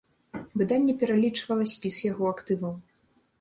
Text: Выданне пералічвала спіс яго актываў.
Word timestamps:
Выданне 0.61 0.95
пералічвала 1.03 1.67
спіс 1.73 2.01
яго 2.11 2.23
актываў. 2.33 2.73